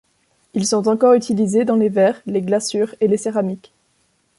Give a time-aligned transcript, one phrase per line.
[0.55, 3.71] Ils sont encore utilisés dans les verres, les glaçures et les céramiques.